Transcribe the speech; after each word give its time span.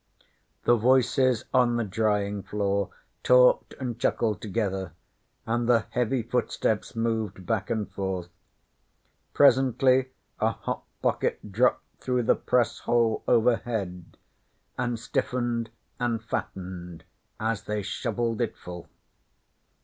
The 0.63 0.75
voices 0.77 1.45
on 1.53 1.75
the 1.75 1.83
drying 1.83 2.41
floor 2.41 2.89
talked 3.21 3.75
and 3.79 3.99
chuckled 3.99 4.41
together, 4.41 4.93
and 5.45 5.69
the 5.69 5.85
heavy 5.91 6.23
footsteps 6.23 6.95
moved 6.95 7.45
back 7.45 7.69
and 7.69 7.87
forth. 7.87 8.27
Presently 9.35 10.07
a 10.39 10.53
hop 10.53 10.87
pocket 11.03 11.51
dropped 11.51 11.85
through 12.01 12.23
the 12.23 12.35
press 12.35 12.79
hole 12.79 13.23
overhead, 13.27 14.17
and 14.75 14.97
stiffened 14.99 15.69
and 15.99 16.23
fattened 16.23 17.03
as 17.39 17.65
they 17.65 17.83
shovelled 17.83 18.41
it 18.41 18.57
full. 18.57 18.89